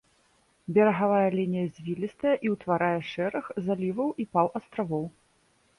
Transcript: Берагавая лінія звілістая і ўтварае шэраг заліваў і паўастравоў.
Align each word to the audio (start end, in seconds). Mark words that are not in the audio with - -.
Берагавая 0.77 1.29
лінія 1.39 1.67
звілістая 1.75 2.33
і 2.49 2.53
ўтварае 2.55 2.97
шэраг 3.11 3.45
заліваў 3.69 4.09
і 4.25 4.31
паўастравоў. 4.37 5.05